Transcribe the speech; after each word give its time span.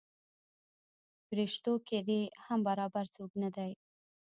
پریشتو 1.27 1.73
کې 1.87 1.97
دې 2.07 2.21
هم 2.45 2.59
برابر 2.67 3.05
څوک 3.15 3.31
نه 3.43 3.49
دی. 3.55 3.71